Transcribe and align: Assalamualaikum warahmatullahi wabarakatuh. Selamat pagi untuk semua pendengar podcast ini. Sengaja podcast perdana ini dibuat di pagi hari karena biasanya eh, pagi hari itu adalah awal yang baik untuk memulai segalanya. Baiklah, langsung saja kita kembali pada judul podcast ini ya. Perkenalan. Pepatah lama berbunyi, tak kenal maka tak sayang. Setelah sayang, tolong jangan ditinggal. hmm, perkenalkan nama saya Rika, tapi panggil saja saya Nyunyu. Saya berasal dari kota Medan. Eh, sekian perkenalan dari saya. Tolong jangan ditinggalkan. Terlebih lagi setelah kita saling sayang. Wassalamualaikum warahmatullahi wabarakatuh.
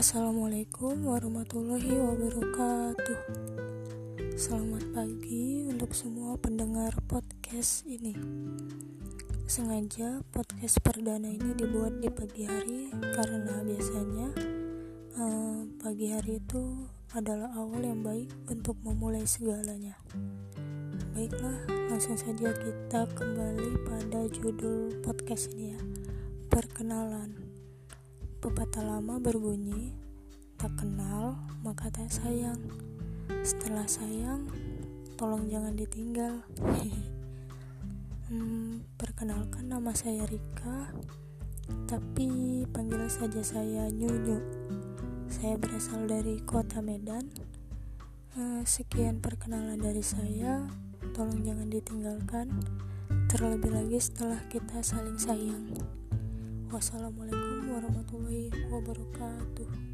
Assalamualaikum 0.00 1.12
warahmatullahi 1.12 1.92
wabarakatuh. 1.92 3.20
Selamat 4.32 4.80
pagi 4.96 5.68
untuk 5.68 5.92
semua 5.92 6.40
pendengar 6.40 6.96
podcast 7.04 7.84
ini. 7.84 8.16
Sengaja 9.44 10.24
podcast 10.32 10.80
perdana 10.80 11.28
ini 11.28 11.52
dibuat 11.52 12.00
di 12.00 12.08
pagi 12.08 12.48
hari 12.48 12.88
karena 13.12 13.60
biasanya 13.60 14.26
eh, 15.20 15.68
pagi 15.84 16.08
hari 16.16 16.40
itu 16.40 16.88
adalah 17.12 17.52
awal 17.60 17.84
yang 17.84 18.00
baik 18.00 18.32
untuk 18.48 18.80
memulai 18.80 19.28
segalanya. 19.28 20.00
Baiklah, 21.12 21.68
langsung 21.92 22.16
saja 22.16 22.56
kita 22.56 23.04
kembali 23.04 23.84
pada 23.84 24.24
judul 24.32 24.96
podcast 25.04 25.52
ini 25.52 25.76
ya. 25.76 25.80
Perkenalan. 26.48 27.49
Pepatah 28.40 28.80
lama 28.80 29.20
berbunyi, 29.20 29.92
tak 30.56 30.72
kenal 30.80 31.36
maka 31.60 31.92
tak 31.92 32.08
sayang. 32.08 32.56
Setelah 33.44 33.84
sayang, 33.84 34.48
tolong 35.20 35.44
jangan 35.44 35.76
ditinggal. 35.76 36.40
hmm, 38.32 38.96
perkenalkan 38.96 39.68
nama 39.68 39.92
saya 39.92 40.24
Rika, 40.24 40.88
tapi 41.84 42.64
panggil 42.72 43.04
saja 43.12 43.44
saya 43.44 43.92
Nyunyu. 43.92 44.40
Saya 45.28 45.60
berasal 45.60 46.08
dari 46.08 46.40
kota 46.40 46.80
Medan. 46.80 47.28
Eh, 48.40 48.64
sekian 48.64 49.20
perkenalan 49.20 49.76
dari 49.76 50.00
saya. 50.00 50.64
Tolong 51.12 51.44
jangan 51.44 51.68
ditinggalkan. 51.68 52.48
Terlebih 53.28 53.68
lagi 53.68 54.00
setelah 54.00 54.40
kita 54.48 54.80
saling 54.80 55.20
sayang. 55.20 55.76
Wassalamualaikum 56.70 57.49
warahmatullahi 57.70 58.50
wabarakatuh. 58.72 59.89